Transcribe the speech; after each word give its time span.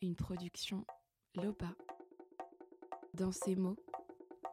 une 0.00 0.14
production 0.14 0.84
Lopa. 1.34 1.74
Dans 3.14 3.32
ces 3.32 3.56
mots, 3.56 3.76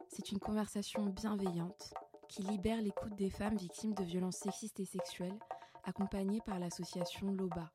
c'est 0.08 0.32
une 0.32 0.38
conversation 0.38 1.06
bienveillante 1.06 1.94
qui 2.28 2.42
libère 2.42 2.82
l'écoute 2.82 3.14
des 3.14 3.30
femmes 3.30 3.56
victimes 3.56 3.94
de 3.94 4.02
violences 4.02 4.38
sexistes 4.38 4.80
et 4.80 4.84
sexuelles, 4.84 5.38
accompagnées 5.84 6.40
par 6.40 6.58
l'association 6.58 7.32
Loba. 7.32 7.70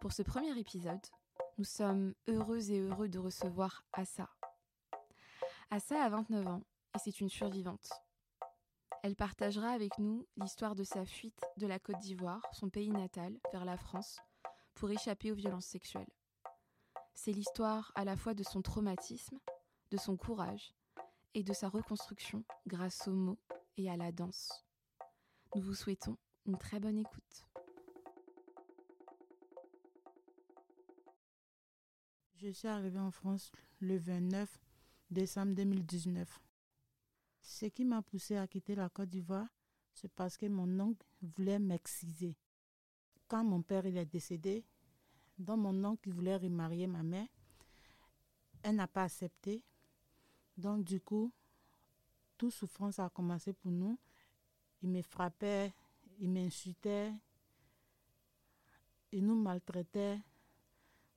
Pour 0.00 0.12
ce 0.12 0.22
premier 0.22 0.58
épisode, 0.58 1.00
nous 1.56 1.64
sommes 1.64 2.14
heureux 2.28 2.70
et 2.70 2.80
heureux 2.80 3.08
de 3.08 3.18
recevoir 3.18 3.84
Assa. 3.92 4.28
Assa 5.70 6.02
a 6.02 6.08
29 6.10 6.46
ans 6.46 6.62
et 6.94 6.98
c'est 6.98 7.20
une 7.20 7.30
survivante. 7.30 7.88
Elle 9.02 9.16
partagera 9.16 9.70
avec 9.70 9.98
nous 9.98 10.26
l'histoire 10.36 10.74
de 10.74 10.84
sa 10.84 11.06
fuite 11.06 11.40
de 11.56 11.66
la 11.66 11.78
Côte 11.78 12.00
d'Ivoire, 12.00 12.42
son 12.52 12.68
pays 12.68 12.90
natal, 12.90 13.38
vers 13.52 13.64
la 13.64 13.78
France, 13.78 14.20
pour 14.80 14.90
échapper 14.90 15.30
aux 15.30 15.34
violences 15.34 15.66
sexuelles. 15.66 16.08
C'est 17.12 17.32
l'histoire 17.32 17.92
à 17.96 18.06
la 18.06 18.16
fois 18.16 18.32
de 18.32 18.42
son 18.42 18.62
traumatisme, 18.62 19.38
de 19.90 19.98
son 19.98 20.16
courage 20.16 20.72
et 21.34 21.42
de 21.42 21.52
sa 21.52 21.68
reconstruction 21.68 22.44
grâce 22.66 23.06
aux 23.06 23.12
mots 23.12 23.38
et 23.76 23.90
à 23.90 23.98
la 23.98 24.10
danse. 24.10 24.64
Nous 25.54 25.60
vous 25.60 25.74
souhaitons 25.74 26.16
une 26.46 26.56
très 26.56 26.80
bonne 26.80 26.96
écoute. 26.96 27.44
Je 32.36 32.48
suis 32.48 32.68
arrivée 32.68 32.98
en 32.98 33.10
France 33.10 33.52
le 33.80 33.98
29 33.98 34.48
décembre 35.10 35.54
2019. 35.56 36.40
Ce 37.42 37.66
qui 37.66 37.84
m'a 37.84 38.00
poussé 38.00 38.38
à 38.38 38.46
quitter 38.46 38.74
la 38.74 38.88
Côte 38.88 39.10
d'Ivoire, 39.10 39.48
c'est 39.92 40.10
parce 40.14 40.38
que 40.38 40.46
mon 40.46 40.80
oncle 40.80 41.06
voulait 41.20 41.58
m'exciser. 41.58 42.38
Quand 43.30 43.44
mon 43.44 43.62
père 43.62 43.86
il 43.86 43.96
est 43.96 44.06
décédé, 44.06 44.64
donc 45.38 45.60
mon 45.60 45.84
oncle 45.84 46.10
voulait 46.10 46.36
remarier 46.36 46.88
ma 46.88 47.04
mère, 47.04 47.28
elle 48.64 48.74
n'a 48.74 48.88
pas 48.88 49.04
accepté. 49.04 49.62
Donc 50.56 50.82
du 50.82 51.00
coup, 51.00 51.32
toute 52.36 52.52
souffrance 52.52 52.98
a 52.98 53.08
commencé 53.08 53.52
pour 53.52 53.70
nous. 53.70 53.96
Il 54.82 54.88
me 54.88 55.00
frappait, 55.00 55.72
il 56.18 56.28
m'insultait, 56.28 57.12
il 59.12 59.24
nous 59.24 59.40
maltraitait. 59.40 60.18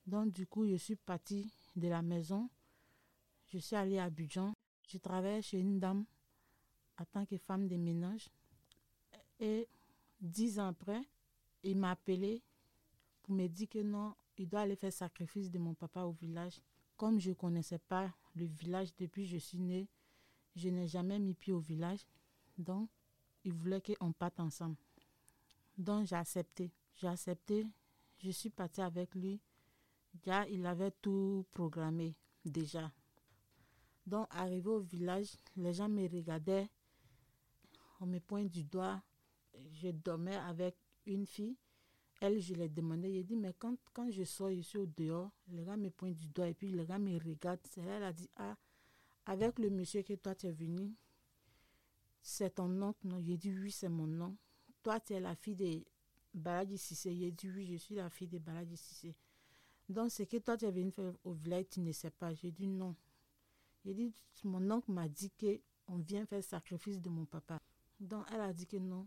Donc 0.06 0.30
du 0.30 0.46
coup, 0.46 0.68
je 0.68 0.76
suis 0.76 0.94
partie 0.94 1.52
de 1.74 1.88
la 1.88 2.00
maison. 2.00 2.48
Je 3.48 3.58
suis 3.58 3.74
allée 3.74 3.98
à 3.98 4.04
Abidjan. 4.04 4.54
Je 4.86 4.98
travaillais 4.98 5.42
chez 5.42 5.58
une 5.58 5.80
dame 5.80 6.04
en 6.96 7.04
tant 7.06 7.26
que 7.26 7.38
femme 7.38 7.66
de 7.66 7.76
ménage. 7.76 8.30
Et 9.40 9.66
dix 10.20 10.60
ans 10.60 10.68
après, 10.68 11.02
il 11.64 11.78
m'a 11.78 11.92
appelé 11.92 12.42
pour 13.22 13.34
me 13.34 13.46
dire 13.48 13.68
que 13.68 13.82
non, 13.82 14.14
il 14.36 14.48
doit 14.48 14.60
aller 14.60 14.76
faire 14.76 14.92
sacrifice 14.92 15.50
de 15.50 15.58
mon 15.58 15.74
papa 15.74 16.02
au 16.02 16.12
village. 16.12 16.60
Comme 16.96 17.18
je 17.18 17.30
ne 17.30 17.34
connaissais 17.34 17.78
pas 17.78 18.12
le 18.34 18.44
village 18.44 18.94
depuis 18.96 19.24
que 19.24 19.30
je 19.30 19.38
suis 19.38 19.58
née, 19.58 19.88
je 20.54 20.68
n'ai 20.68 20.86
jamais 20.86 21.18
mis 21.18 21.34
pied 21.34 21.52
au 21.52 21.58
village. 21.58 22.06
Donc, 22.58 22.88
il 23.44 23.52
voulait 23.52 23.80
qu'on 23.80 24.12
parte 24.12 24.38
ensemble. 24.40 24.76
Donc, 25.76 26.06
j'ai 26.06 26.16
accepté. 26.16 26.70
J'ai 26.94 27.08
accepté. 27.08 27.66
Je 28.18 28.30
suis 28.30 28.50
partie 28.50 28.80
avec 28.80 29.14
lui. 29.14 29.40
Déjà, 30.12 30.46
il 30.48 30.64
avait 30.66 30.92
tout 31.02 31.44
programmé 31.52 32.14
déjà. 32.44 32.92
Donc, 34.06 34.26
arrivé 34.30 34.68
au 34.68 34.80
village, 34.80 35.36
les 35.56 35.72
gens 35.72 35.88
me 35.88 36.08
regardaient. 36.08 36.68
On 38.00 38.06
me 38.06 38.20
pointe 38.20 38.50
du 38.50 38.64
doigt. 38.64 39.02
Je 39.72 39.88
dormais 39.90 40.36
avec 40.36 40.76
une 41.06 41.26
fille. 41.26 41.56
Elle, 42.20 42.40
je 42.40 42.54
l'ai 42.54 42.68
demandé. 42.68 43.10
Il 43.10 43.24
dit, 43.24 43.36
mais 43.36 43.54
quand, 43.58 43.76
quand 43.92 44.10
je 44.10 44.24
sors, 44.24 44.50
suis 44.62 44.78
au 44.78 44.86
dehors, 44.86 45.30
les 45.48 45.64
gars 45.64 45.76
me 45.76 45.90
pointent 45.90 46.16
du 46.16 46.28
doigt 46.28 46.48
et 46.48 46.54
puis 46.54 46.70
les 46.70 46.86
gars 46.86 46.98
me 46.98 47.18
regardent. 47.18 47.60
Elle 47.76 48.02
a 48.02 48.12
dit, 48.12 48.30
ah, 48.36 48.56
avec 49.26 49.58
le 49.58 49.70
monsieur 49.70 50.02
que 50.02 50.14
toi 50.14 50.34
tu 50.34 50.46
es 50.46 50.52
venu, 50.52 50.94
c'est 52.22 52.54
ton 52.54 52.80
oncle, 52.80 53.06
non? 53.06 53.20
J'ai 53.20 53.36
dit, 53.36 53.52
oui, 53.52 53.70
c'est 53.70 53.90
mon 53.90 54.06
nom. 54.06 54.34
Toi, 54.82 54.98
tu 55.00 55.12
es 55.12 55.20
la 55.20 55.34
fille 55.34 55.56
de 55.56 55.84
Baladji 56.32 56.78
Sissé. 56.78 57.14
J'ai 57.14 57.30
dit, 57.30 57.50
oui, 57.50 57.66
je 57.66 57.76
suis 57.76 57.94
la 57.94 58.08
fille 58.08 58.28
de 58.28 58.38
Baladji 58.38 58.78
Sissé. 58.78 59.14
Donc, 59.88 60.10
ce 60.10 60.22
que 60.22 60.38
toi, 60.38 60.56
tu 60.56 60.64
es 60.64 60.70
venu 60.70 60.90
faire 60.90 61.12
au 61.24 61.32
village, 61.32 61.66
tu 61.70 61.80
ne 61.80 61.92
sais 61.92 62.10
pas. 62.10 62.32
J'ai 62.32 62.50
dit, 62.50 62.66
non. 62.66 62.96
J'ai 63.84 63.92
dit, 63.92 64.14
mon 64.44 64.70
oncle 64.70 64.90
m'a 64.90 65.06
dit 65.06 65.30
qu'on 65.38 65.98
vient 65.98 66.24
faire 66.24 66.42
sacrifice 66.42 66.98
de 66.98 67.10
mon 67.10 67.26
papa. 67.26 67.60
Donc, 68.00 68.24
elle 68.32 68.40
a 68.40 68.54
dit 68.54 68.66
que 68.66 68.78
non. 68.78 69.06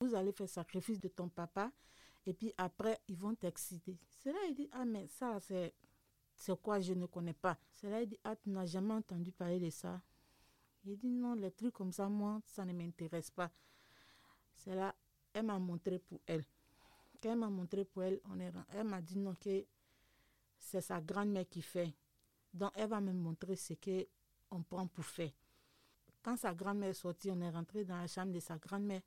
Vous 0.00 0.14
allez 0.14 0.32
faire 0.32 0.48
sacrifice 0.48 1.00
de 1.00 1.08
ton 1.08 1.28
papa 1.28 1.72
et 2.26 2.34
puis 2.34 2.52
après, 2.58 3.00
ils 3.08 3.16
vont 3.16 3.34
t'exciter. 3.34 3.98
C'est 4.20 4.32
là, 4.32 4.38
il 4.48 4.54
dit, 4.54 4.68
ah, 4.72 4.84
mais 4.84 5.06
ça, 5.06 5.38
c'est, 5.40 5.74
c'est 6.34 6.60
quoi, 6.60 6.78
je 6.78 6.92
ne 6.92 7.06
connais 7.06 7.32
pas. 7.32 7.56
C'est 7.72 7.88
là, 7.88 8.02
il 8.02 8.08
dit, 8.08 8.18
ah, 8.22 8.36
tu 8.36 8.50
n'as 8.50 8.66
jamais 8.66 8.94
entendu 8.94 9.32
parler 9.32 9.58
de 9.58 9.70
ça. 9.70 10.00
Il 10.84 10.96
dit, 10.96 11.08
non, 11.08 11.34
les 11.34 11.50
trucs 11.50 11.72
comme 11.72 11.92
ça, 11.92 12.08
moi, 12.08 12.40
ça 12.44 12.64
ne 12.64 12.72
m'intéresse 12.72 13.30
pas. 13.30 13.50
C'est 14.54 14.74
là, 14.74 14.94
elle 15.32 15.46
m'a 15.46 15.58
montré 15.58 15.98
pour 15.98 16.20
elle. 16.26 16.44
Quand 17.22 17.32
elle 17.32 17.38
m'a 17.38 17.48
montré 17.48 17.84
pour 17.84 18.02
elle, 18.02 18.20
on 18.30 18.38
est, 18.38 18.52
elle 18.74 18.84
m'a 18.84 19.00
dit 19.00 19.18
non, 19.18 19.34
que 19.34 19.64
c'est 20.58 20.80
sa 20.80 21.00
grand-mère 21.00 21.48
qui 21.48 21.62
fait. 21.62 21.92
Donc, 22.52 22.72
elle 22.74 22.88
va 22.88 23.00
me 23.00 23.12
montrer 23.12 23.56
ce 23.56 23.74
qu'on 23.74 24.62
prend 24.62 24.86
pour 24.86 25.04
faire. 25.04 25.30
Quand 26.22 26.36
sa 26.36 26.54
grand-mère 26.54 26.90
est 26.90 26.94
sortie, 26.94 27.30
on 27.30 27.40
est 27.40 27.50
rentré 27.50 27.84
dans 27.84 27.98
la 27.98 28.06
chambre 28.06 28.32
de 28.32 28.40
sa 28.40 28.58
grand-mère. 28.58 29.00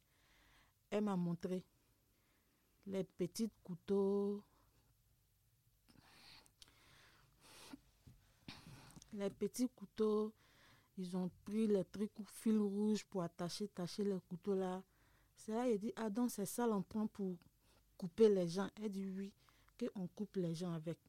Elle 0.92 1.06
m'a 1.06 1.16
montré 1.16 1.64
les 2.86 3.06
petits 3.06 3.50
couteaux, 3.64 4.44
les 9.14 9.30
petits 9.30 9.70
couteaux, 9.70 10.34
ils 10.98 11.16
ont 11.16 11.32
pris 11.46 11.68
les 11.68 11.86
trucs 11.86 12.12
fil 12.26 12.60
rouge 12.60 13.06
pour 13.06 13.24
attacher, 13.24 13.66
attacher 13.66 14.04
les 14.04 14.20
couteaux 14.28 14.54
là. 14.54 14.84
C'est 15.38 15.54
là, 15.54 15.68
il 15.70 15.80
dit, 15.80 15.94
ah 15.96 16.10
donc 16.10 16.30
c'est 16.30 16.46
ça 16.46 16.68
l'on 16.68 16.84
prend 16.84 17.08
pour 17.08 17.38
couper 17.98 18.28
les 18.28 18.48
gens. 18.48 18.70
Elle 18.76 18.92
dit 18.92 19.08
oui, 19.08 19.34
qu'on 19.80 20.08
coupe 20.08 20.36
les 20.36 20.54
gens 20.54 20.74
avec. 20.74 21.00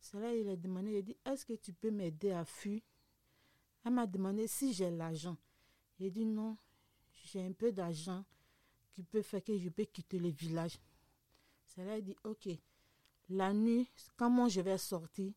C'est 0.00 0.18
là, 0.18 0.34
il 0.34 0.48
a 0.48 0.56
demandé, 0.56 0.98
il 0.98 1.04
dit, 1.04 1.16
est-ce 1.26 1.44
que 1.44 1.52
tu 1.52 1.74
peux 1.74 1.90
m'aider 1.90 2.32
à 2.32 2.46
fuir? 2.46 2.80
Elle 3.84 3.92
m'a 3.92 4.06
demandé 4.06 4.46
si 4.46 4.72
j'ai 4.72 4.90
l'argent. 4.90 5.36
Il 5.98 6.10
dit 6.10 6.24
non, 6.24 6.56
j'ai 7.26 7.44
un 7.44 7.52
peu 7.52 7.70
d'argent 7.70 8.24
qui 8.92 9.02
peut 9.02 9.22
faire 9.22 9.42
que 9.42 9.56
je 9.56 9.68
peux 9.68 9.84
quitter 9.84 10.18
le 10.18 10.28
village. 10.28 10.78
Il 11.76 12.02
dit, 12.02 12.16
ok, 12.24 12.48
la 13.30 13.52
nuit, 13.52 13.88
quand 14.16 14.28
moi 14.28 14.48
je 14.48 14.60
vais 14.60 14.76
sortir, 14.76 15.32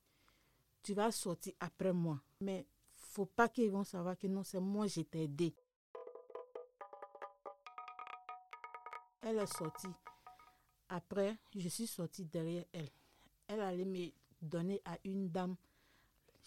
tu 0.81 0.94
vas 0.94 1.12
sortir 1.12 1.53
après 1.59 1.94
moi. 1.94 2.19
Mais 2.42 2.66
faut 2.96 3.25
pas 3.25 3.47
qu'ils 3.47 3.72
vont 3.72 3.84
savoir 3.84 4.18
que 4.18 4.28
non, 4.28 4.44
c'est 4.44 4.59
moi 4.59 4.88
je 4.88 5.02
t'ai 5.02 5.24
aidé. 5.24 5.53
Elle 9.22 9.38
est 9.38 9.58
sortie. 9.58 9.88
Après, 10.90 11.38
je 11.56 11.69
suis 11.69 11.88
sortie 11.88 12.25
derrière 12.25 12.66
elle. 12.74 12.90
Elle 13.47 13.62
allait 13.62 13.86
me 13.86 14.12
donner 14.42 14.81
à 14.84 14.97
une 15.06 15.30
dame. 15.30 15.56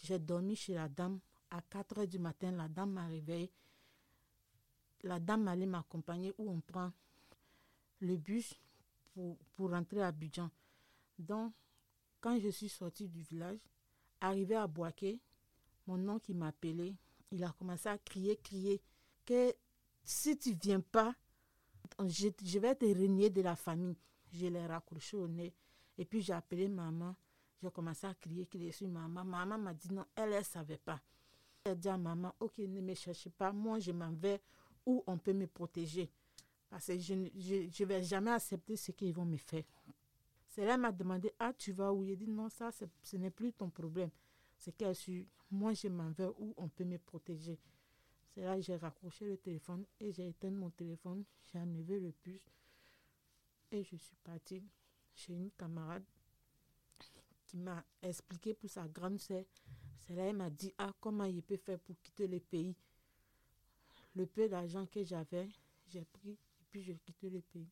J'ai 0.02 0.18
dormi 0.18 0.56
chez 0.56 0.74
la 0.74 0.88
dame. 0.88 1.20
À 1.50 1.62
4 1.62 1.98
heures 1.98 2.08
du 2.08 2.18
matin, 2.18 2.50
la 2.50 2.68
dame 2.68 2.90
m'a 2.90 3.06
réveillée. 3.06 3.50
La 5.02 5.20
dame 5.20 5.48
allait 5.48 5.66
m'accompagner 5.66 6.34
où 6.38 6.50
on 6.50 6.60
prend 6.60 6.92
le 8.00 8.16
bus 8.16 8.54
pour, 9.12 9.70
rentrer 9.70 10.02
à 10.02 10.08
Abidjan. 10.08 10.50
Donc, 11.18 11.52
quand 12.20 12.38
je 12.38 12.48
suis 12.48 12.68
sortie 12.68 13.08
du 13.08 13.22
village, 13.22 13.60
arrivé 14.20 14.54
à 14.54 14.66
Boaké, 14.66 15.20
mon 15.86 16.08
oncle 16.08 16.26
qui 16.26 16.34
m'a 16.34 16.48
appelé, 16.48 16.94
il 17.30 17.44
a 17.44 17.52
commencé 17.52 17.88
à 17.88 17.98
crier, 17.98 18.36
crier, 18.36 18.82
que 19.24 19.54
si 20.04 20.36
tu 20.38 20.54
viens 20.54 20.80
pas, 20.80 21.14
je, 22.00 22.58
vais 22.58 22.74
te 22.74 22.84
régner 22.84 23.30
de 23.30 23.42
la 23.42 23.56
famille. 23.56 23.96
Je 24.32 24.46
l'ai 24.46 24.66
raccroché 24.66 25.16
au 25.16 25.28
nez. 25.28 25.54
Et 25.98 26.04
puis 26.04 26.20
j'ai 26.20 26.32
appelé 26.32 26.68
maman. 26.68 27.16
J'ai 27.62 27.70
commencé 27.70 28.06
à 28.06 28.14
crier, 28.14 28.46
crier 28.46 28.72
sur 28.72 28.88
maman. 28.88 29.24
Maman 29.24 29.58
m'a 29.58 29.74
dit 29.74 29.92
non, 29.92 30.04
elle 30.14 30.30
ne 30.30 30.42
savait 30.42 30.78
pas. 30.78 31.00
Elle 31.64 31.72
a 31.72 31.74
dit 31.74 31.88
à 31.88 31.96
maman, 31.96 32.34
ok, 32.38 32.58
ne 32.58 32.80
me 32.80 32.94
cherchez 32.94 33.30
pas. 33.30 33.52
Moi, 33.52 33.78
je 33.78 33.92
m'en 33.92 34.12
vais 34.12 34.40
on 34.86 35.18
peut 35.18 35.32
me 35.32 35.46
protéger. 35.46 36.10
Parce 36.68 36.86
que 36.86 36.98
je 36.98 37.14
ne 37.14 37.84
vais 37.84 38.02
jamais 38.02 38.30
accepter 38.30 38.76
ce 38.76 38.92
qu'ils 38.92 39.14
vont 39.14 39.24
me 39.24 39.36
faire. 39.36 39.64
C'est 40.48 40.64
là 40.64 40.76
m'a 40.76 40.92
demandé, 40.92 41.32
ah, 41.38 41.52
tu 41.52 41.72
vas 41.72 41.92
où? 41.92 42.02
Il 42.04 42.16
dit, 42.16 42.28
non, 42.28 42.48
ça, 42.48 42.70
ce 43.02 43.16
n'est 43.16 43.30
plus 43.30 43.52
ton 43.52 43.68
problème. 43.70 44.10
C'est 44.56 44.76
qu'elle 44.76 44.94
su, 44.94 45.28
moi, 45.50 45.74
je 45.74 45.88
m'en 45.88 46.10
vais 46.10 46.28
où 46.38 46.54
on 46.56 46.68
peut 46.68 46.84
me 46.84 46.98
protéger. 46.98 47.58
C'est 48.36 48.42
là 48.42 48.60
j'ai 48.60 48.76
raccroché 48.76 49.24
le 49.24 49.38
téléphone 49.38 49.86
et 49.98 50.12
j'ai 50.12 50.28
éteint 50.28 50.50
mon 50.50 50.68
téléphone, 50.68 51.24
j'ai 51.46 51.58
enlevé 51.58 51.98
le 51.98 52.12
puce 52.12 52.52
et 53.70 53.82
je 53.82 53.96
suis 53.96 54.16
partie 54.22 54.62
chez 55.14 55.32
une 55.32 55.50
camarade 55.52 56.04
qui 57.46 57.56
m'a 57.56 57.82
expliqué 58.02 58.52
pour 58.52 58.68
sa 58.68 58.86
grande 58.88 59.18
sœur. 59.20 59.44
C'est 60.00 60.14
là 60.14 60.26
qu'elle 60.26 60.36
m'a 60.36 60.50
dit, 60.50 60.74
ah, 60.76 60.92
comment 61.00 61.24
il 61.24 61.42
peut 61.42 61.56
faire 61.56 61.78
pour 61.78 61.96
quitter 62.02 62.26
le 62.26 62.40
pays? 62.40 62.76
Le 64.16 64.24
peu 64.24 64.48
d'argent 64.48 64.86
que 64.86 65.04
j'avais, 65.04 65.46
j'ai 65.86 66.04
pris 66.06 66.30
et 66.32 66.64
puis 66.70 66.82
j'ai 66.82 66.96
quitté 66.96 67.28
le 67.28 67.42
pays. 67.42 67.68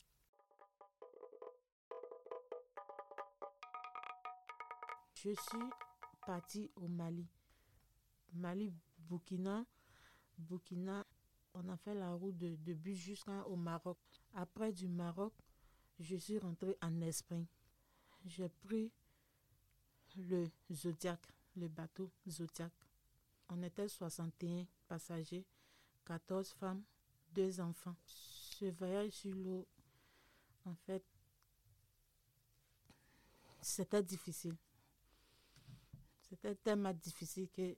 Je 5.14 5.30
suis 5.30 5.70
partie 6.26 6.70
au 6.76 6.86
Mali. 6.86 7.26
Mali, 8.34 8.74
Burkina. 8.98 9.64
Burkina, 10.36 11.06
on 11.54 11.66
a 11.70 11.78
fait 11.78 11.94
la 11.94 12.12
route 12.12 12.36
de, 12.36 12.56
de 12.56 12.74
bus 12.74 12.98
jusqu'au 12.98 13.56
Maroc. 13.56 13.96
Après 14.34 14.70
du 14.70 14.86
Maroc, 14.86 15.32
je 15.98 16.16
suis 16.16 16.38
rentrée 16.38 16.76
en 16.82 17.00
Espagne. 17.00 17.46
J'ai 18.26 18.50
pris 18.50 18.92
le 20.16 20.50
Zodiac, 20.70 21.20
le 21.56 21.68
bateau 21.68 22.10
Zodiac. 22.28 22.72
On 23.48 23.62
était 23.62 23.88
61 23.88 24.66
passagers, 24.88 25.46
14 26.06 26.50
femmes, 26.52 26.82
2 27.32 27.60
enfants. 27.60 27.96
Ce 28.06 28.66
voyage 28.66 29.10
sur 29.10 29.34
l'eau, 29.34 29.66
en 30.64 30.74
fait, 30.74 31.02
c'était 33.60 34.02
difficile. 34.02 34.56
C'était 36.28 36.54
tellement 36.54 36.92
difficile 36.92 37.48
que 37.50 37.76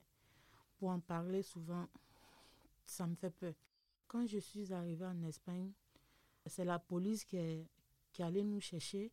pour 0.77 0.89
en 0.89 0.99
parler 0.99 1.43
souvent, 1.43 1.87
ça 2.85 3.07
me 3.07 3.15
fait 3.15 3.29
peur. 3.29 3.53
Quand 4.07 4.25
je 4.25 4.37
suis 4.37 4.71
arrivée 4.73 5.05
en 5.05 5.21
Espagne, 5.23 5.71
c'est 6.45 6.65
la 6.65 6.79
police 6.79 7.25
qui 7.25 7.37
est, 7.37 7.67
qui 8.11 8.23
allait 8.23 8.43
nous 8.43 8.61
chercher. 8.61 9.11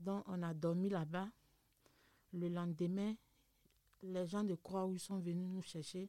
Donc 0.00 0.24
on 0.26 0.42
a 0.42 0.54
dormi 0.54 0.88
là-bas. 0.88 1.28
Le 2.32 2.48
lendemain, 2.48 3.14
les 4.02 4.26
gens 4.26 4.42
de 4.42 4.54
Croix-Rouge 4.54 5.00
sont 5.00 5.18
venus 5.18 5.48
nous 5.48 5.62
chercher 5.62 6.08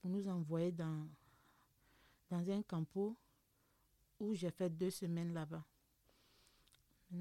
pour 0.00 0.10
nous 0.10 0.28
envoyer 0.28 0.70
dans, 0.70 1.08
dans 2.30 2.50
un 2.50 2.62
campo 2.62 3.16
où 4.18 4.34
j'ai 4.34 4.50
fait 4.50 4.70
deux 4.70 4.90
semaines 4.90 5.32
là-bas. 5.32 5.64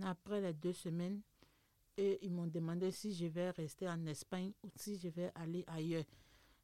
Après 0.03 0.41
les 0.41 0.53
deux 0.53 0.73
semaines, 0.73 1.21
ils 1.97 2.31
m'ont 2.31 2.47
demandé 2.47 2.91
si 2.91 3.13
je 3.13 3.25
vais 3.25 3.51
rester 3.51 3.87
en 3.87 4.05
Espagne 4.05 4.51
ou 4.63 4.69
si 4.75 4.97
je 4.97 5.07
vais 5.09 5.31
aller 5.35 5.63
ailleurs. 5.67 6.05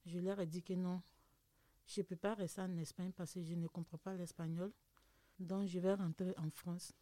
Je 0.05 0.19
leur 0.19 0.39
ai 0.39 0.47
dit 0.47 0.63
que 0.63 0.73
non, 0.73 1.01
je 1.85 2.01
ne 2.01 2.05
peux 2.05 2.15
pas 2.15 2.33
rester 2.33 2.61
en 2.61 2.77
Espagne 2.77 3.11
parce 3.11 3.33
que 3.33 3.43
je 3.43 3.53
ne 3.53 3.67
comprends 3.67 3.97
pas 3.97 4.15
l'espagnol. 4.15 4.71
Donc 5.39 5.67
je 5.67 5.79
vais 5.79 5.93
rentrer 5.93 6.33
en 6.37 6.49
France. 6.49 6.93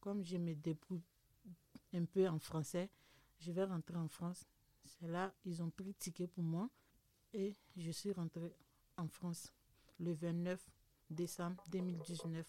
Comme 0.00 0.24
je 0.24 0.36
me 0.36 0.54
débrouille 0.54 1.02
un 1.92 2.04
peu 2.04 2.28
en 2.28 2.38
français, 2.38 2.90
je 3.38 3.52
vais 3.52 3.64
rentrer 3.64 3.96
en 3.96 4.08
France. 4.08 4.44
C'est 4.84 5.08
là, 5.08 5.34
ils 5.44 5.62
ont 5.62 5.70
pris 5.70 5.94
ticket 5.94 6.26
pour 6.26 6.44
moi 6.44 6.70
et 7.34 7.54
je 7.76 7.90
suis 7.90 8.12
rentrée 8.12 8.54
en 8.96 9.08
France 9.08 9.52
le 10.00 10.12
29 10.14 10.64
décembre 11.10 11.62
2019. 11.68 12.46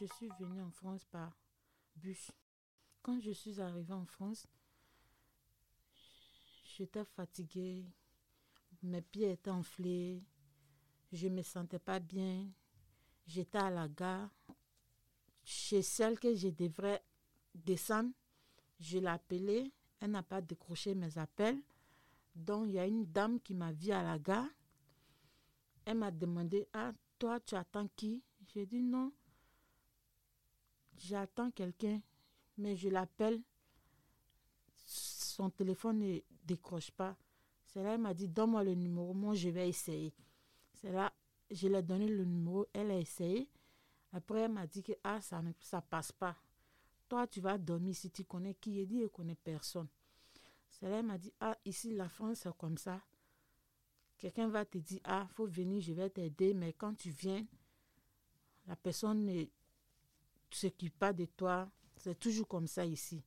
Je 0.00 0.06
suis 0.06 0.28
venue 0.38 0.62
en 0.62 0.70
France 0.70 1.04
par 1.06 1.36
bus. 1.96 2.30
Quand 3.02 3.20
je 3.20 3.30
suis 3.32 3.60
arrivée 3.60 3.94
en 3.94 4.06
France, 4.06 4.46
j'étais 6.76 7.04
fatiguée, 7.04 7.84
mes 8.82 9.02
pieds 9.02 9.32
étaient 9.32 9.50
enflés, 9.50 10.22
je 11.12 11.26
ne 11.26 11.34
me 11.36 11.42
sentais 11.42 11.78
pas 11.78 11.98
bien, 11.98 12.46
j'étais 13.26 13.58
à 13.58 13.70
la 13.70 13.88
gare. 13.88 14.30
Chez 15.44 15.82
celle 15.82 16.18
que 16.18 16.34
je 16.34 16.48
devrais 16.48 17.02
descendre, 17.54 18.12
je 18.78 18.98
l'ai 18.98 19.06
appelée, 19.06 19.72
elle 20.00 20.10
n'a 20.12 20.22
pas 20.22 20.40
décroché 20.40 20.94
mes 20.94 21.16
appels. 21.18 21.60
Donc 22.38 22.66
il 22.68 22.74
y 22.74 22.78
a 22.78 22.86
une 22.86 23.04
dame 23.04 23.40
qui 23.40 23.52
m'a 23.52 23.72
vue 23.72 23.90
à 23.90 24.02
la 24.02 24.18
gare. 24.18 24.46
Elle 25.84 25.98
m'a 25.98 26.10
demandé, 26.10 26.66
ah, 26.72 26.92
toi 27.18 27.40
tu 27.40 27.54
attends 27.54 27.88
qui? 27.96 28.22
J'ai 28.54 28.64
dit 28.64 28.82
non, 28.82 29.12
j'attends 30.96 31.50
quelqu'un, 31.50 32.00
mais 32.56 32.76
je 32.76 32.88
l'appelle, 32.88 33.42
son 34.76 35.50
téléphone 35.50 35.98
ne 35.98 36.18
décroche 36.44 36.90
pas. 36.90 37.16
C'est 37.66 37.82
là, 37.82 37.94
elle 37.94 38.00
m'a 38.00 38.14
dit, 38.14 38.28
donne-moi 38.28 38.64
le 38.64 38.74
numéro, 38.74 39.12
moi 39.12 39.34
je 39.34 39.48
vais 39.50 39.68
essayer. 39.68 40.14
C'est 40.74 40.92
là, 40.92 41.12
je 41.50 41.68
lui 41.68 41.74
ai 41.74 41.82
donné 41.82 42.06
le 42.06 42.24
numéro, 42.24 42.66
elle 42.72 42.90
a 42.90 42.98
essayé. 42.98 43.50
Après, 44.12 44.40
elle 44.40 44.52
m'a 44.52 44.66
dit 44.66 44.82
que 44.82 44.92
ah, 45.04 45.20
ça 45.20 45.42
ne 45.42 45.52
ça 45.60 45.82
passe 45.82 46.12
pas. 46.12 46.36
Toi, 47.08 47.26
tu 47.26 47.40
vas 47.40 47.58
dormir 47.58 47.94
si 47.94 48.10
tu 48.10 48.24
connais 48.24 48.54
qui. 48.54 48.80
est 48.80 48.86
dit, 48.86 48.98
je 48.98 49.02
ne 49.04 49.08
connais 49.08 49.34
personne. 49.34 49.88
Elle 50.82 51.04
m'a 51.04 51.18
dit, 51.18 51.32
ah, 51.40 51.56
ici, 51.64 51.92
la 51.92 52.08
France, 52.08 52.40
c'est 52.42 52.56
comme 52.56 52.78
ça. 52.78 53.00
Quelqu'un 54.16 54.48
va 54.48 54.64
te 54.64 54.78
dire, 54.78 55.00
ah, 55.04 55.26
faut 55.34 55.46
venir, 55.46 55.80
je 55.80 55.92
vais 55.92 56.10
t'aider, 56.10 56.54
mais 56.54 56.72
quand 56.72 56.94
tu 56.94 57.10
viens, 57.10 57.44
la 58.66 58.76
personne 58.76 59.24
ne 59.24 59.44
s'occupe 60.50 60.98
pas 60.98 61.12
de 61.12 61.24
toi. 61.24 61.70
C'est 61.96 62.18
toujours 62.18 62.46
comme 62.46 62.66
ça 62.66 62.84
ici. 62.84 63.22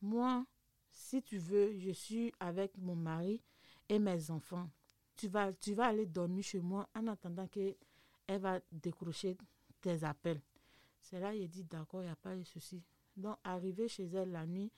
Moi, 0.00 0.44
si 0.90 1.22
tu 1.22 1.38
veux, 1.38 1.78
je 1.78 1.90
suis 1.90 2.32
avec 2.40 2.76
mon 2.78 2.96
mari 2.96 3.42
et 3.88 3.98
mes 3.98 4.30
enfants. 4.30 4.68
Tu 5.16 5.28
vas, 5.28 5.52
tu 5.52 5.74
vas 5.74 5.86
aller 5.86 6.06
dormir 6.06 6.42
chez 6.42 6.60
moi 6.60 6.88
en 6.94 7.06
attendant 7.06 7.46
qu'elle 7.46 7.76
va 8.28 8.60
décrocher 8.72 9.36
tes 9.80 10.02
appels. 10.04 10.40
C'est 11.00 11.20
là 11.20 11.34
il 11.34 11.48
dit 11.48 11.64
d'accord, 11.64 12.02
il 12.02 12.06
n'y 12.06 12.10
a 12.10 12.16
pas 12.16 12.34
de 12.34 12.42
souci. 12.42 12.82
Donc, 13.16 13.36
arrivé 13.44 13.88
chez 13.88 14.06
elle 14.06 14.32
la 14.32 14.46
nuit, 14.46 14.72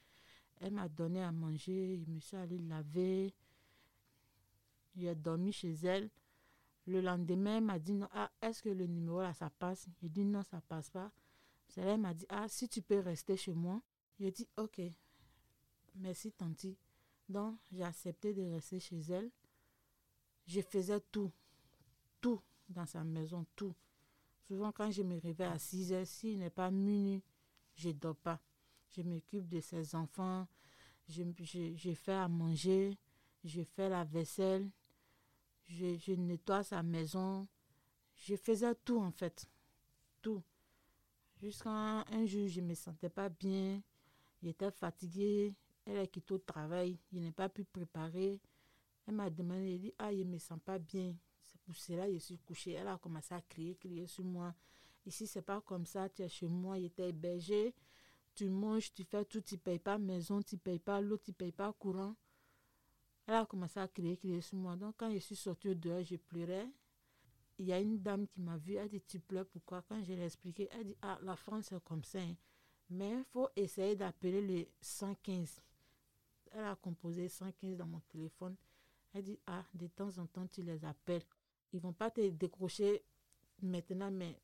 elle 0.60 0.72
m'a 0.72 0.88
donné 0.88 1.22
à 1.22 1.32
manger, 1.32 1.98
je 1.98 2.10
me 2.10 2.20
suis 2.20 2.36
allé 2.36 2.58
laver. 2.58 3.34
J'ai 4.96 5.14
dormi 5.14 5.52
chez 5.52 5.72
elle. 5.84 6.10
Le 6.86 7.00
lendemain, 7.00 7.58
elle 7.58 7.64
m'a 7.64 7.78
dit 7.78 7.92
non, 7.92 8.08
ah, 8.12 8.30
est-ce 8.40 8.62
que 8.62 8.68
le 8.68 8.86
numéro 8.86 9.20
là, 9.20 9.34
ça 9.34 9.50
passe? 9.50 9.86
J'ai 10.00 10.08
dit 10.08 10.24
non, 10.24 10.42
ça 10.42 10.60
passe 10.60 10.90
pas. 10.90 11.10
C'est 11.68 11.84
là, 11.84 11.94
elle 11.94 12.00
m'a 12.00 12.14
dit, 12.14 12.26
ah, 12.28 12.46
si 12.48 12.68
tu 12.68 12.80
peux 12.80 13.00
rester 13.00 13.36
chez 13.36 13.52
moi. 13.52 13.82
J'ai 14.18 14.30
dit, 14.30 14.48
ok, 14.56 14.80
merci 15.96 16.32
tanti. 16.32 16.78
Donc, 17.28 17.58
j'ai 17.72 17.82
accepté 17.82 18.32
de 18.32 18.42
rester 18.50 18.80
chez 18.80 19.00
elle. 19.10 19.30
Je 20.46 20.60
faisais 20.62 21.00
tout, 21.12 21.32
tout 22.20 22.40
dans 22.68 22.86
sa 22.86 23.04
maison, 23.04 23.44
tout. 23.56 23.74
Souvent, 24.46 24.72
quand 24.72 24.90
je 24.90 25.02
me 25.02 25.20
réveille 25.20 25.48
à 25.48 25.58
6 25.58 25.92
heures, 25.92 26.06
s'il 26.06 26.38
n'est 26.38 26.50
pas 26.50 26.70
minuit, 26.70 27.22
je 27.74 27.88
ne 27.88 27.94
dors 27.94 28.16
pas. 28.16 28.40
Je 28.96 29.02
m'occupe 29.02 29.48
de 29.48 29.60
ses 29.60 29.94
enfants, 29.94 30.48
je, 31.08 31.22
je, 31.74 31.92
fais 31.92 32.12
à 32.12 32.28
manger, 32.28 32.96
je 33.44 33.62
fais 33.62 33.90
la 33.90 34.04
vaisselle, 34.04 34.70
je, 35.68 35.96
je 35.98 36.12
nettoie 36.12 36.64
sa 36.64 36.82
maison. 36.82 37.46
Je 38.16 38.34
faisais 38.36 38.74
tout 38.76 38.98
en 38.98 39.10
fait, 39.10 39.44
tout. 40.22 40.42
Jusqu'à 41.42 41.70
un 41.70 42.24
jour, 42.24 42.48
je 42.48 42.60
ne 42.62 42.68
me 42.68 42.74
sentais 42.74 43.10
pas 43.10 43.28
bien, 43.28 43.82
j'étais 44.42 44.70
fatiguée, 44.70 45.54
elle 45.84 45.98
a 45.98 46.06
quitté 46.06 46.32
au 46.32 46.38
travail, 46.38 46.98
je 47.12 47.18
n'ai 47.18 47.32
pas 47.32 47.50
pu 47.50 47.64
préparer. 47.64 48.40
Elle 49.06 49.14
m'a 49.14 49.28
demandé, 49.28 49.74
elle 49.74 49.80
dit, 49.80 49.94
ah, 49.98 50.12
je 50.12 50.22
ne 50.22 50.30
me 50.30 50.38
sens 50.38 50.58
pas 50.64 50.78
bien. 50.78 51.14
C'est 51.44 51.60
pour 51.60 51.76
cela 51.76 52.06
que 52.06 52.14
je 52.14 52.18
suis 52.18 52.38
couchée. 52.38 52.72
Elle 52.72 52.88
a 52.88 52.98
commencé 52.98 53.34
à 53.34 53.40
crier, 53.40 53.76
crier 53.76 54.06
sur 54.06 54.24
moi. 54.24 54.54
Ici, 55.04 55.26
c'est 55.26 55.42
pas 55.42 55.60
comme 55.60 55.86
ça, 55.86 56.08
tu 56.08 56.22
es 56.22 56.28
chez 56.28 56.48
moi, 56.48 56.80
j'étais 56.80 57.10
hébergée. 57.10 57.72
Tu 58.36 58.48
manges, 58.48 58.92
tu 58.92 59.02
fais 59.02 59.24
tout, 59.24 59.40
tu 59.40 59.54
ne 59.54 59.58
payes 59.58 59.80
pas 59.80 59.98
maison, 59.98 60.40
tu 60.42 60.54
ne 60.54 60.60
payes 60.60 60.78
pas 60.78 61.00
l'eau, 61.00 61.18
tu 61.18 61.32
ne 61.32 61.34
payes 61.34 61.50
pas 61.52 61.72
courant. 61.72 62.14
Elle 63.26 63.34
a 63.34 63.46
commencé 63.46 63.80
à 63.80 63.88
crier, 63.88 64.16
crier 64.16 64.40
sur 64.40 64.56
moi. 64.56 64.76
Donc, 64.76 64.94
quand 64.96 65.12
je 65.12 65.18
suis 65.18 65.34
sortie 65.34 65.74
dehors, 65.74 66.04
je 66.04 66.14
pleurais. 66.14 66.70
Il 67.58 67.66
y 67.66 67.72
a 67.72 67.80
une 67.80 68.00
dame 68.00 68.28
qui 68.28 68.40
m'a 68.40 68.56
vue, 68.56 68.74
elle 68.74 68.88
dit, 68.88 69.00
tu 69.00 69.18
pleures 69.18 69.46
pourquoi? 69.46 69.82
Quand 69.88 70.00
je 70.04 70.12
l'ai 70.12 70.26
expliqué, 70.26 70.68
elle 70.70 70.84
dit, 70.84 70.96
ah, 71.02 71.18
la 71.22 71.34
France, 71.34 71.66
c'est 71.70 71.82
comme 71.82 72.04
ça. 72.04 72.20
Hein. 72.20 72.36
Mais 72.90 73.10
il 73.10 73.24
faut 73.32 73.48
essayer 73.56 73.96
d'appeler 73.96 74.42
le 74.42 74.66
115 74.80 75.60
elle 76.56 76.64
a 76.64 76.76
composé 76.76 77.28
115 77.28 77.76
dans 77.76 77.86
mon 77.86 78.00
téléphone. 78.00 78.56
Elle 79.12 79.22
dit, 79.22 79.38
ah, 79.46 79.64
de 79.74 79.86
temps 79.88 80.18
en 80.18 80.26
temps, 80.26 80.46
tu 80.46 80.62
les 80.62 80.84
appelles. 80.84 81.22
Ils 81.72 81.80
vont 81.80 81.92
pas 81.92 82.10
te 82.10 82.28
décrocher 82.30 83.02
maintenant, 83.62 84.10
mais 84.10 84.38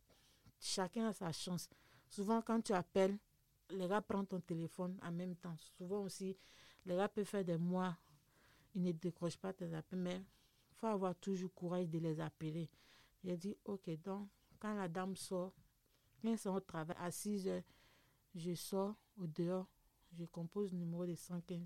chacun 0.61 1.09
a 1.09 1.13
sa 1.13 1.33
chance. 1.33 1.69
Souvent, 2.09 2.43
quand 2.43 2.61
tu 2.61 2.73
appelles, 2.73 3.17
les 3.73 3.89
gars 3.89 4.01
prennent 4.01 4.27
ton 4.27 4.41
téléphone 4.41 4.99
en 5.03 5.13
même 5.13 5.37
temps. 5.37 5.57
Souvent 5.77 6.03
aussi, 6.03 6.37
les 6.87 6.97
gars 6.97 7.09
peuvent 7.09 7.25
faire 7.25 7.45
des 7.45 7.57
mois, 7.59 7.97
ils 8.75 8.83
ne 8.83 8.93
décrochent 8.93 9.37
pas 9.37 9.53
tes 9.53 9.73
appels, 9.75 9.99
mais 9.99 10.17
il 10.17 10.77
faut 10.77 10.87
avoir 10.87 11.15
toujours 11.17 11.53
courage 11.55 11.89
de 11.89 11.99
les 11.99 12.21
appeler. 12.21 12.71
J'ai 13.25 13.37
dit, 13.37 13.57
ok, 13.65 13.91
donc, 14.03 14.29
quand 14.59 14.75
la 14.75 14.89
dame 14.89 15.17
sort, 15.17 15.53
quand 16.23 16.37
sont 16.37 16.51
au 16.51 16.61
travail, 16.61 16.97
à 16.99 17.11
6 17.11 17.49
heures, 17.49 17.63
je 18.35 18.55
sors 18.55 18.97
au 19.17 19.27
dehors, 19.27 19.69
je 20.13 20.25
compose 20.25 20.73
le 20.73 20.79
numéro 20.79 21.07
de 21.07 21.15
115. 21.15 21.61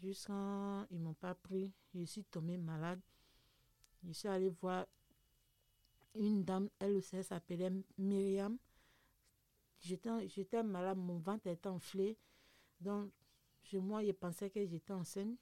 Jusqu'à 0.00 0.86
ils 0.90 1.00
m'ont 1.00 1.14
pas 1.14 1.34
pris, 1.34 1.72
je 1.94 2.04
suis 2.04 2.24
tombée 2.24 2.56
malade. 2.56 3.00
Je 4.04 4.12
suis 4.12 4.28
allée 4.28 4.48
voir 4.48 4.86
une 6.14 6.44
dame, 6.44 6.68
elle 6.78 6.96
aussi 6.96 7.22
s'appelait 7.22 7.72
Myriam. 7.96 8.58
J'étais 9.88 10.62
malade, 10.62 10.98
mon 10.98 11.18
ventre 11.18 11.46
était 11.46 11.68
enflé. 11.68 12.18
Donc, 12.80 13.10
moi, 13.74 14.04
je 14.04 14.12
pensais 14.12 14.50
que 14.50 14.64
j'étais 14.66 14.92
enceinte. 14.92 15.38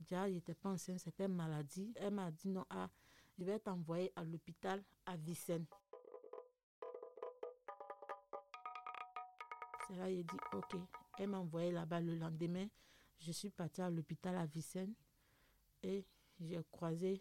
Déjà, 0.00 0.28
je 0.28 0.34
n'étais 0.34 0.54
pas 0.54 0.70
enceinte, 0.70 1.00
c'était 1.00 1.26
une 1.26 1.34
maladie. 1.34 1.92
Elle 1.96 2.14
m'a 2.14 2.30
dit 2.30 2.48
non, 2.48 2.64
ah, 2.70 2.90
je 3.38 3.44
vais 3.44 3.58
t'envoyer 3.58 4.12
à 4.16 4.24
l'hôpital 4.24 4.82
à 5.06 5.16
Vicenne. 5.16 5.66
C'est 9.86 9.96
là 9.96 10.08
dit 10.08 10.24
ok. 10.52 10.76
Elle 11.18 11.28
m'a 11.28 11.38
envoyé 11.38 11.70
là-bas 11.70 12.00
le 12.00 12.16
lendemain. 12.16 12.66
Je 13.20 13.32
suis 13.32 13.50
partie 13.50 13.82
à 13.82 13.90
l'hôpital 13.90 14.36
à 14.36 14.46
Vicenne 14.46 14.94
et 15.82 16.04
j'ai 16.40 16.62
croisé 16.70 17.20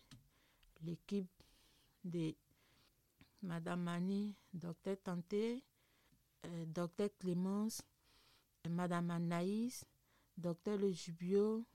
l'équipe 0.81 1.29
de 2.03 2.33
Madame 3.41 3.83
Mani, 3.83 4.35
docteur 4.53 4.97
Tanté, 5.03 5.63
docteur 6.67 7.09
Clémence, 7.19 7.81
Madame 8.69 9.11
Anaïs, 9.11 9.85
docteur 10.37 10.77
Le 10.77 10.91
Jubio. 10.91 11.65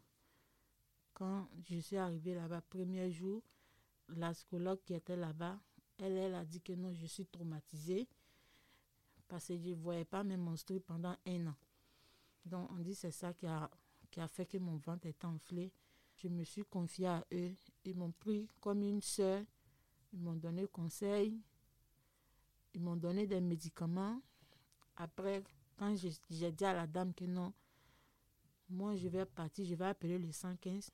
Quand 1.15 1.49
je 1.69 1.79
suis 1.79 1.97
arrivée 1.97 2.35
là-bas, 2.35 2.61
premier 2.63 3.11
jour, 3.11 3.43
la 4.09 4.33
scologue 4.35 4.81
qui 4.85 4.95
était 4.95 5.17
là-bas, 5.17 5.59
elle, 5.99 6.13
elle 6.17 6.35
a 6.35 6.45
dit 6.45 6.61
que 6.61 6.73
non, 6.73 6.93
je 6.93 7.07
suis 7.07 7.27
traumatisée 7.27 8.09
parce 9.27 9.49
que 9.49 9.59
je 9.59 9.71
ne 9.71 9.75
voyais 9.75 10.05
pas 10.05 10.25
mes 10.25 10.37
menstrues 10.37 10.81
pendant 10.81 11.17
un 11.27 11.47
an. 11.49 11.57
Donc, 12.45 12.71
on 12.73 12.79
dit 12.79 12.95
c'est 12.95 13.11
ça 13.11 13.35
qui 13.35 13.47
a, 13.47 13.71
qui 14.11 14.21
a 14.21 14.29
fait 14.29 14.47
que 14.47 14.59
mon 14.59 14.77
ventre 14.77 15.07
est 15.07 15.25
enflé. 15.25 15.73
Je 16.17 16.29
me 16.29 16.45
suis 16.45 16.65
confiée 16.65 17.09
à 17.09 17.25
eux. 17.33 17.55
Ils 17.85 17.95
m'ont 17.97 18.13
pris 18.13 18.49
comme 18.61 18.83
une 18.83 19.03
sœur. 19.03 19.45
Ils 20.13 20.21
m'ont 20.21 20.35
donné 20.37 20.67
conseil. 20.67 21.41
Ils 22.75 22.81
m'ont 22.81 22.97
donné 22.97 23.27
des 23.27 23.41
médicaments. 23.41 24.21
Après, 25.01 25.45
quand 25.77 25.95
j'ai 25.95 26.51
dit 26.51 26.65
à 26.65 26.75
la 26.75 26.89
dame 26.89 27.15
que 27.15 27.25
non, 27.25 27.53
moi 28.69 28.97
je 28.97 29.07
vais 29.07 29.25
partir, 29.25 29.65
je 29.65 29.77
vais 29.77 29.87
appeler 29.87 30.19
le 30.19 30.33
115. 30.33 30.91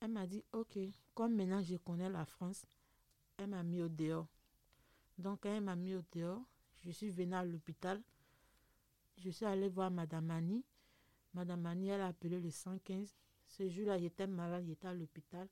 Elle 0.00 0.12
m'a 0.12 0.28
dit, 0.28 0.44
ok, 0.52 0.78
comme 1.12 1.34
maintenant 1.34 1.60
je 1.60 1.76
connais 1.76 2.08
la 2.08 2.24
France, 2.24 2.64
elle 3.36 3.48
m'a 3.48 3.64
mis 3.64 3.82
au 3.82 3.88
dehors. 3.88 4.28
Donc 5.18 5.44
elle 5.44 5.60
m'a 5.60 5.74
mis 5.74 5.96
au 5.96 6.02
dehors, 6.12 6.40
je 6.84 6.92
suis 6.92 7.10
venue 7.10 7.34
à 7.34 7.44
l'hôpital. 7.44 8.00
Je 9.18 9.30
suis 9.30 9.44
allée 9.44 9.68
voir 9.68 9.90
Madame 9.90 10.30
Annie. 10.30 10.64
Madame 11.34 11.66
Annie, 11.66 11.88
elle 11.88 12.02
a 12.02 12.08
appelé 12.08 12.38
le 12.38 12.50
115. 12.50 13.16
Ce 13.48 13.68
jour-là, 13.68 13.98
j'étais 13.98 14.26
malade, 14.26 14.64
j'étais 14.66 14.86
à 14.86 14.94
l'hôpital. 14.94 15.48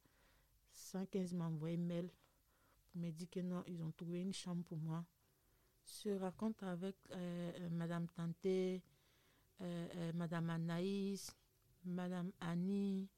115 0.70 1.32
m'a 1.34 1.46
envoyé 1.46 1.76
mail 1.76 2.08
pour 2.92 3.00
me 3.00 3.10
dire 3.10 3.28
que 3.30 3.40
non, 3.40 3.64
ils 3.66 3.82
ont 3.82 3.90
trouvé 3.90 4.20
une 4.20 4.32
chambre 4.32 4.62
pour 4.64 4.78
moi. 4.78 5.04
Je 5.86 6.10
raconte 6.10 6.62
avec 6.62 6.96
euh, 7.10 7.52
euh, 7.60 7.68
Madame 7.70 8.06
Tanté, 8.08 8.82
euh, 9.60 10.12
Madame 10.14 10.50
Anaïs, 10.50 11.34
Madame 11.84 12.32
Annie. 12.40 13.08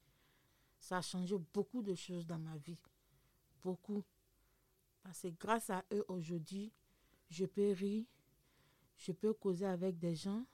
Ça 0.79 0.99
a 0.99 1.03
changé 1.03 1.37
beaucoup 1.55 1.83
de 1.83 1.95
choses 1.95 2.27
dans 2.27 2.39
ma 2.39 2.57
vie. 2.59 2.79
Beaucoup. 3.63 4.05
Parce 5.03 5.23
que 5.23 5.29
grâce 5.29 5.71
à 5.71 5.85
eux 5.93 6.05
aujourd'hui, 6.09 6.73
je 7.29 7.47
peux 7.47 7.73
rire, 7.73 8.05
je 8.97 9.13
peux 9.13 9.33
causer 9.33 9.67
avec 9.67 9.99
des 9.99 10.15
gens, 10.15 10.45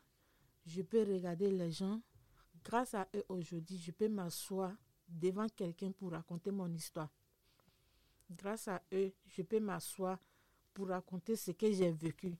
je 0.66 0.82
peux 0.82 1.02
regarder 1.02 1.50
les 1.50 1.70
gens. 1.70 2.00
Grâce 2.64 2.94
à 2.94 3.08
eux 3.16 3.24
aujourd'hui, 3.28 3.78
je 3.78 3.90
peux 3.90 4.08
m'asseoir 4.08 4.72
devant 5.08 5.48
quelqu'un 5.48 5.92
pour 5.92 6.12
raconter 6.12 6.50
mon 6.50 6.72
histoire. 6.72 7.10
Grâce 8.30 8.68
à 8.68 8.82
eux, 8.92 9.12
je 9.26 9.42
peux 9.42 9.60
m'asseoir 9.60 10.18
pour 10.74 10.88
raconter 10.88 11.36
ce 11.36 11.50
que 11.50 11.70
j'ai 11.72 11.90
vécu. 11.90 12.36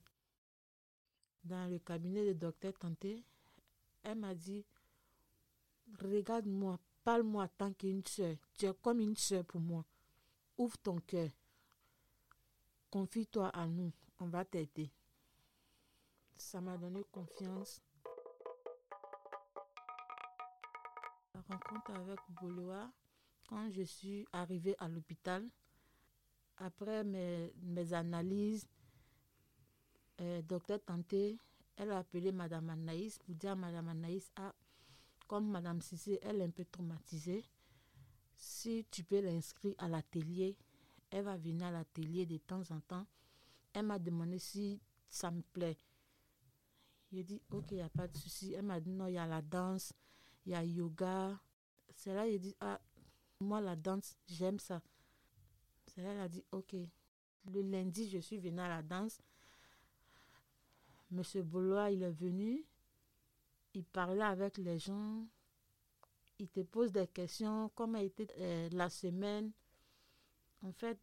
Dans 1.43 1.69
le 1.69 1.79
cabinet 1.79 2.25
de 2.25 2.33
docteur 2.33 2.73
Tanté, 2.73 3.23
elle 4.03 4.17
m'a 4.17 4.33
dit, 4.33 4.65
regarde-moi, 6.01 6.79
parle-moi 7.03 7.47
tant 7.49 7.73
qu'une 7.73 8.05
soeur. 8.05 8.35
Tu 8.57 8.65
es 8.65 8.73
comme 8.81 8.99
une 8.99 9.15
soeur 9.15 9.43
pour 9.45 9.61
moi. 9.61 9.85
Ouvre 10.57 10.77
ton 10.77 10.99
cœur. 10.99 11.29
Confie-toi 12.89 13.49
à 13.49 13.67
nous. 13.67 13.91
On 14.19 14.27
va 14.27 14.45
t'aider. 14.45 14.89
Ça 16.37 16.61
m'a 16.61 16.77
donné 16.77 17.03
confiance. 17.11 17.81
La 21.33 21.41
rencontre 21.41 21.91
avec 21.91 22.19
Boulois, 22.29 22.91
quand 23.47 23.69
je 23.71 23.81
suis 23.81 24.25
arrivée 24.31 24.75
à 24.79 24.87
l'hôpital, 24.87 25.49
après 26.57 27.03
mes, 27.03 27.93
analyses, 27.93 28.67
euh, 30.21 30.41
docteur 30.41 30.79
Tanté, 30.83 31.37
elle 31.75 31.91
a 31.91 31.99
appelé 31.99 32.31
Madame 32.31 32.69
Anaïs 32.69 33.17
pour 33.19 33.35
dire 33.35 33.51
à 33.51 33.55
Madame 33.55 33.89
Anaïs, 33.89 34.31
ah, 34.35 34.53
comme 35.27 35.49
Madame 35.49 35.81
Cissé, 35.81 36.19
elle 36.21 36.41
est 36.41 36.45
un 36.45 36.51
peu 36.51 36.65
traumatisée, 36.65 37.43
si 38.35 38.85
tu 38.91 39.03
peux 39.03 39.21
l'inscrire 39.21 39.75
à 39.77 39.87
l'atelier, 39.87 40.57
elle 41.09 41.25
va 41.25 41.37
venir 41.37 41.67
à 41.67 41.71
l'atelier 41.71 42.25
de 42.25 42.37
temps 42.37 42.63
en 42.71 42.79
temps. 42.81 43.05
Elle 43.73 43.85
m'a 43.85 43.99
demandé 43.99 44.39
si 44.39 44.81
ça 45.09 45.31
me 45.31 45.41
plaît. 45.41 45.77
J'ai 47.11 47.23
dit, 47.23 47.41
ok, 47.51 47.71
il 47.71 47.75
n'y 47.75 47.81
a 47.81 47.89
pas 47.89 48.07
de 48.07 48.17
souci. 48.17 48.53
Elle 48.53 48.65
m'a 48.65 48.79
dit, 48.79 48.91
non, 48.91 49.07
il 49.07 49.13
y 49.13 49.17
a 49.17 49.27
la 49.27 49.41
danse, 49.41 49.93
il 50.45 50.51
y 50.51 50.55
a 50.55 50.63
yoga. 50.63 51.39
C'est 51.95 52.13
là, 52.13 52.27
j'ai 52.29 52.39
dit, 52.39 52.55
ah, 52.59 52.81
moi, 53.39 53.61
la 53.61 53.75
danse, 53.75 54.17
j'aime 54.27 54.59
ça. 54.59 54.81
C'est 55.93 56.01
là, 56.01 56.11
elle 56.11 56.19
a 56.21 56.27
dit, 56.27 56.43
ok. 56.51 56.75
Le 57.51 57.61
lundi, 57.61 58.09
je 58.09 58.19
suis 58.19 58.37
venue 58.37 58.61
à 58.61 58.67
la 58.67 58.81
danse. 58.81 59.21
Monsieur 61.11 61.43
Boulois, 61.43 61.91
il 61.91 62.01
est 62.03 62.11
venu. 62.11 62.65
Il 63.73 63.83
parlait 63.83 64.23
avec 64.23 64.57
les 64.57 64.79
gens. 64.79 65.27
Il 66.39 66.47
te 66.49 66.61
pose 66.61 66.91
des 66.91 67.07
questions. 67.07 67.69
Comment 67.75 67.99
était 67.99 68.27
euh, 68.37 68.69
la 68.71 68.89
semaine 68.89 69.51
En 70.63 70.71
fait, 70.71 70.99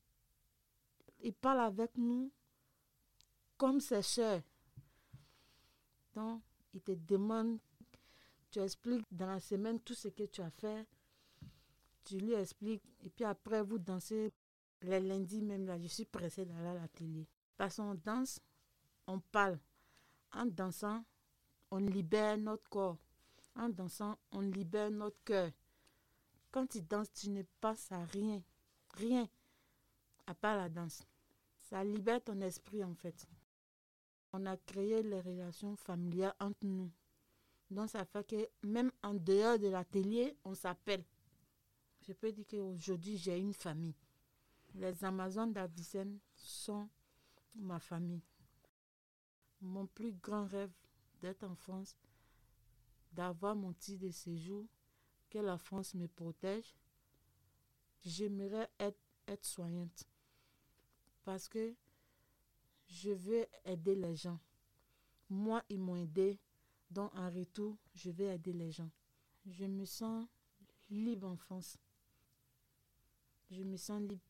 il 1.20 1.34
parle 1.34 1.60
avec 1.60 1.96
nous 1.96 2.32
comme 3.56 3.80
ses 3.80 4.02
soeurs. 4.02 4.42
Donc, 6.14 6.42
il 6.72 6.80
te 6.80 6.92
demande, 6.92 7.58
tu 8.50 8.58
expliques 8.58 9.06
dans 9.12 9.26
la 9.26 9.40
semaine 9.40 9.80
tout 9.80 9.94
ce 9.94 10.08
que 10.08 10.24
tu 10.24 10.40
as 10.40 10.50
fait. 10.50 10.86
Tu 12.04 12.18
lui 12.18 12.32
expliques. 12.32 12.82
Et 13.02 13.10
puis 13.10 13.24
après, 13.24 13.62
vous 13.62 13.78
dansez. 13.78 14.32
Les 14.82 15.00
lundis 15.00 15.42
même, 15.42 15.66
là, 15.66 15.78
je 15.78 15.86
suis 15.86 16.06
pressée 16.06 16.44
d'aller 16.44 16.68
à 16.68 16.74
l'atelier. 16.74 17.26
Parce 17.56 17.76
qu'on 17.76 17.94
danse, 17.94 18.40
on 19.06 19.20
parle. 19.20 19.58
En 20.32 20.46
dansant, 20.46 21.04
on 21.70 21.78
libère 21.78 22.38
notre 22.38 22.68
corps. 22.68 22.98
En 23.56 23.68
dansant, 23.68 24.18
on 24.32 24.40
libère 24.40 24.90
notre 24.90 25.22
cœur. 25.24 25.50
Quand 26.50 26.66
tu 26.66 26.80
danses, 26.80 27.12
tu 27.12 27.30
ne 27.30 27.42
passes 27.60 27.90
à 27.92 28.04
rien. 28.04 28.42
Rien. 28.94 29.28
À 30.26 30.34
part 30.34 30.56
la 30.56 30.68
danse. 30.68 31.02
Ça 31.60 31.84
libère 31.84 32.22
ton 32.22 32.40
esprit 32.40 32.82
en 32.82 32.94
fait. 32.94 33.28
On 34.32 34.46
a 34.46 34.56
créé 34.56 35.02
les 35.02 35.20
relations 35.20 35.76
familiales 35.76 36.34
entre 36.40 36.64
nous. 36.64 36.90
Donc 37.70 37.90
ça 37.90 38.04
fait 38.04 38.26
que 38.26 38.66
même 38.66 38.90
en 39.02 39.14
dehors 39.14 39.58
de 39.58 39.68
l'atelier, 39.68 40.36
on 40.44 40.54
s'appelle. 40.54 41.04
Je 42.06 42.12
peux 42.12 42.32
dire 42.32 42.46
qu'aujourd'hui, 42.48 43.16
j'ai 43.16 43.38
une 43.38 43.54
famille. 43.54 43.94
Les 44.74 45.04
Amazones 45.04 45.52
d'Avicenne 45.52 46.18
sont 46.34 46.88
ma 47.54 47.78
famille. 47.78 48.22
Mon 49.60 49.86
plus 49.86 50.12
grand 50.12 50.46
rêve 50.46 50.72
d'être 51.20 51.44
en 51.44 51.54
France, 51.54 51.96
d'avoir 53.12 53.54
mon 53.54 53.72
titre 53.72 54.06
de 54.06 54.10
séjour, 54.10 54.66
que 55.28 55.38
la 55.38 55.58
France 55.58 55.94
me 55.94 56.06
protège. 56.08 56.74
J'aimerais 58.02 58.70
être, 58.78 58.98
être 59.26 59.44
soignante 59.44 60.06
parce 61.24 61.48
que 61.48 61.74
je 62.88 63.10
veux 63.10 63.46
aider 63.64 63.94
les 63.94 64.16
gens. 64.16 64.40
Moi, 65.28 65.62
ils 65.68 65.78
m'ont 65.78 65.96
aidé, 65.96 66.40
donc 66.90 67.14
en 67.14 67.30
retour, 67.30 67.76
je 67.94 68.10
vais 68.10 68.34
aider 68.34 68.52
les 68.52 68.72
gens. 68.72 68.90
Je 69.46 69.64
me 69.64 69.84
sens 69.84 70.26
libre 70.88 71.28
en 71.28 71.36
France. 71.36 71.78
Je 73.50 73.62
me 73.62 73.76
sens 73.76 74.00
libre 74.02 74.29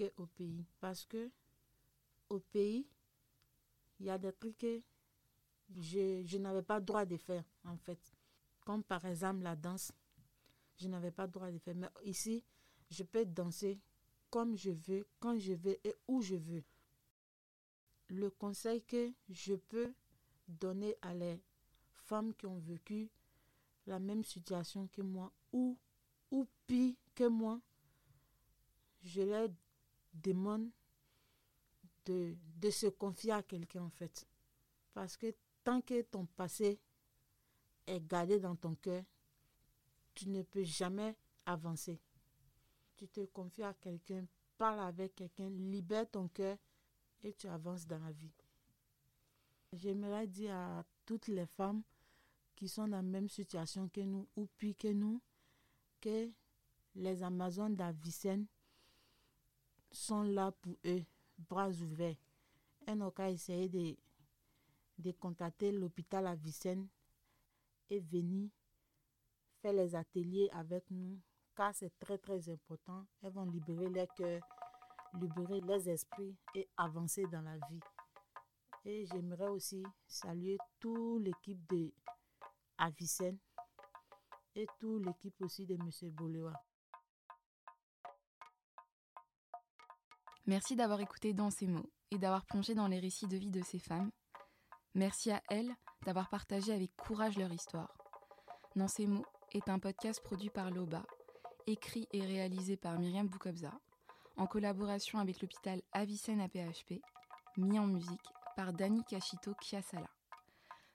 qu'au 0.00 0.26
pays 0.26 0.64
parce 0.80 1.04
que 1.04 1.30
au 2.28 2.38
pays, 2.38 2.86
il 3.98 4.06
y 4.06 4.10
a 4.10 4.18
des 4.18 4.32
trucs 4.32 4.58
que 4.58 4.80
je, 5.78 6.22
je 6.24 6.38
n'avais 6.38 6.62
pas 6.62 6.80
droit 6.80 7.04
de 7.04 7.16
faire 7.16 7.44
en 7.64 7.76
fait. 7.76 8.00
Comme 8.64 8.82
par 8.82 9.04
exemple 9.04 9.42
la 9.42 9.56
danse, 9.56 9.92
je 10.76 10.88
n'avais 10.88 11.10
pas 11.10 11.26
droit 11.26 11.50
de 11.50 11.58
faire. 11.58 11.74
Mais 11.74 11.88
ici, 12.04 12.42
je 12.90 13.02
peux 13.02 13.24
danser 13.24 13.78
comme 14.30 14.56
je 14.56 14.70
veux, 14.70 15.06
quand 15.18 15.38
je 15.38 15.52
veux 15.52 15.78
et 15.84 15.94
où 16.06 16.22
je 16.22 16.36
veux. 16.36 16.64
Le 18.08 18.30
conseil 18.30 18.82
que 18.82 19.12
je 19.28 19.54
peux 19.54 19.92
donner 20.48 20.96
à 21.02 21.14
les 21.14 21.40
femmes 21.92 22.34
qui 22.34 22.46
ont 22.46 22.58
vécu 22.58 23.10
la 23.86 23.98
même 23.98 24.24
situation 24.24 24.88
que 24.88 25.02
moi 25.02 25.32
ou, 25.52 25.76
ou 26.30 26.46
pire 26.66 26.94
que 27.14 27.28
moi, 27.28 27.60
je 29.02 29.22
leur 29.22 29.48
demande 30.12 30.68
de, 32.06 32.36
de 32.56 32.70
se 32.70 32.86
confier 32.86 33.32
à 33.32 33.42
quelqu'un 33.42 33.82
en 33.82 33.90
fait. 33.90 34.26
Parce 34.94 35.16
que 35.16 35.34
tant 35.64 35.80
que 35.80 36.02
ton 36.02 36.26
passé 36.26 36.80
est 37.86 38.00
gardé 38.06 38.38
dans 38.38 38.56
ton 38.56 38.74
cœur, 38.74 39.02
tu 40.14 40.28
ne 40.28 40.42
peux 40.42 40.64
jamais 40.64 41.16
avancer. 41.46 42.00
Tu 42.96 43.08
te 43.08 43.24
confies 43.26 43.62
à 43.62 43.74
quelqu'un, 43.74 44.26
parle 44.58 44.80
avec 44.80 45.14
quelqu'un, 45.14 45.48
libère 45.48 46.08
ton 46.10 46.28
cœur 46.28 46.58
et 47.22 47.32
tu 47.32 47.46
avances 47.46 47.86
dans 47.86 47.98
la 47.98 48.12
vie. 48.12 48.32
J'aimerais 49.72 50.26
dire 50.26 50.54
à 50.54 50.84
toutes 51.06 51.28
les 51.28 51.46
femmes 51.46 51.82
qui 52.56 52.68
sont 52.68 52.88
dans 52.88 52.96
la 52.96 53.02
même 53.02 53.28
situation 53.28 53.88
que 53.88 54.00
nous 54.00 54.28
ou 54.36 54.46
pire 54.58 54.74
que 54.78 54.88
nous 54.88 55.22
que 56.00 56.30
les 56.94 57.22
Amazones 57.22 57.76
d'Avicenne 57.76 58.46
sont 59.90 60.22
là 60.22 60.52
pour 60.52 60.76
eux, 60.86 61.04
bras 61.38 61.70
ouverts. 61.70 62.16
N'ont 62.88 63.10
qu'à 63.12 63.30
essayer 63.30 63.68
de, 63.68 63.96
de 64.98 65.12
contacter 65.12 65.70
l'hôpital 65.70 66.26
Avicenne 66.26 66.88
et 67.88 68.00
venir 68.00 68.50
faire 69.62 69.72
les 69.72 69.94
ateliers 69.94 70.48
avec 70.52 70.90
nous, 70.90 71.18
car 71.54 71.74
c'est 71.74 71.96
très 72.00 72.18
très 72.18 72.48
important. 72.48 73.06
Elles 73.22 73.32
vont 73.32 73.44
libérer 73.44 73.88
leur 73.90 74.12
cœur, 74.14 74.40
libérer 75.20 75.60
leurs 75.60 75.86
esprits 75.86 76.34
et 76.54 76.68
avancer 76.76 77.24
dans 77.30 77.42
la 77.42 77.56
vie. 77.68 77.80
Et 78.84 79.06
j'aimerais 79.06 79.48
aussi 79.48 79.82
saluer 80.06 80.56
toute 80.78 81.22
l'équipe 81.22 81.64
de 81.68 81.92
Avicenne 82.78 83.38
et 84.54 84.66
toute 84.78 85.04
l'équipe 85.04 85.40
aussi 85.42 85.66
de 85.66 85.74
M. 85.74 86.10
Boléwa. 86.12 86.54
Merci 90.50 90.74
d'avoir 90.74 91.00
écouté 91.00 91.32
dans 91.32 91.50
ces 91.50 91.68
mots 91.68 91.88
et 92.10 92.18
d'avoir 92.18 92.44
plongé 92.44 92.74
dans 92.74 92.88
les 92.88 92.98
récits 92.98 93.28
de 93.28 93.36
vie 93.36 93.52
de 93.52 93.62
ces 93.62 93.78
femmes. 93.78 94.10
Merci 94.94 95.30
à 95.30 95.40
elles 95.48 95.72
d'avoir 96.04 96.28
partagé 96.28 96.72
avec 96.72 96.90
courage 96.96 97.38
leur 97.38 97.52
histoire. 97.52 97.96
Dans 98.74 98.88
ces 98.88 99.06
mots 99.06 99.24
est 99.52 99.68
un 99.68 99.78
podcast 99.78 100.20
produit 100.24 100.50
par 100.50 100.72
Loba, 100.72 101.04
écrit 101.68 102.08
et 102.12 102.26
réalisé 102.26 102.76
par 102.76 102.98
Myriam 102.98 103.28
Boukobza, 103.28 103.70
en 104.36 104.48
collaboration 104.48 105.20
avec 105.20 105.40
l'hôpital 105.40 105.82
Avicenne 105.92 106.40
APHP, 106.40 107.00
mis 107.56 107.78
en 107.78 107.86
musique 107.86 108.28
par 108.56 108.72
Dani 108.72 109.04
Kashito 109.04 109.54
Kiasala. 109.54 110.10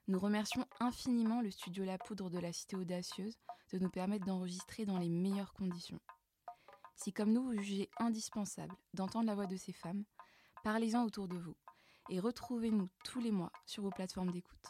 Nous 0.10 0.20
remercions 0.20 0.66
infiniment 0.82 1.40
le 1.40 1.50
studio 1.50 1.86
La 1.86 1.98
Poudre 1.98 2.30
de 2.30 2.40
la 2.40 2.52
Cité 2.52 2.76
Audacieuse 2.76 3.38
de 3.72 3.80
nous 3.80 3.90
permettre 3.90 4.26
d'enregistrer 4.26 4.84
dans 4.84 4.98
les 5.00 5.10
meilleures 5.10 5.54
conditions. 5.54 6.02
Si 6.96 7.12
comme 7.14 7.34
nous 7.34 7.44
vous 7.44 7.62
jugez 7.62 7.90
indispensable 8.00 8.75
d'entendre 8.94 9.28
la 9.28 9.36
voix 9.36 9.46
de 9.46 9.58
ces 9.58 9.74
femmes, 9.74 10.06
parlez-en 10.64 11.04
autour 11.04 11.28
de 11.28 11.38
vous 11.38 11.56
et 12.10 12.20
retrouvez-nous 12.20 12.90
tous 13.04 13.20
les 13.20 13.32
mois 13.32 13.52
sur 13.66 13.84
vos 13.84 13.90
plateformes 13.90 14.32
d'écoute. 14.32 14.66